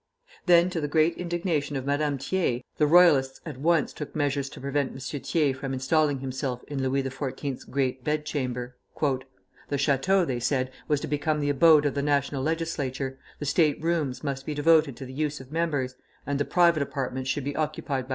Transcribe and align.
Then, 0.47 0.71
to 0.71 0.81
the 0.81 0.87
great 0.87 1.15
indignation 1.17 1.75
of 1.75 1.85
Madame 1.85 2.17
Thiers, 2.17 2.63
the 2.79 2.87
Royalists 2.87 3.39
at 3.45 3.59
once 3.59 3.93
took 3.93 4.15
measures 4.15 4.49
to 4.49 4.59
prevent 4.59 4.93
M. 4.93 4.97
Thiers 4.97 5.55
from 5.57 5.73
installing 5.73 6.21
himself 6.21 6.63
in 6.63 6.81
Louis 6.81 7.03
XIV.'s 7.03 7.63
great 7.65 8.03
bedchamber. 8.03 8.75
"The 8.99 9.75
Château," 9.77 10.25
they 10.25 10.39
said, 10.39 10.71
"was 10.87 11.01
to 11.01 11.07
become 11.07 11.39
the 11.39 11.51
abode 11.51 11.85
of 11.85 11.93
the 11.93 12.01
National 12.01 12.41
Legislature, 12.41 13.19
the 13.37 13.45
state 13.45 13.79
rooms 13.79 14.23
must 14.23 14.43
be 14.43 14.55
devoted 14.55 14.95
to 14.97 15.05
the 15.05 15.13
use 15.13 15.39
of 15.39 15.51
members, 15.51 15.93
and 16.25 16.39
the 16.39 16.45
private 16.45 16.81
apartments 16.81 17.29
should 17.29 17.43
be 17.43 17.55
occupied 17.55 18.07
by 18.07 18.09
M. 18.09 18.09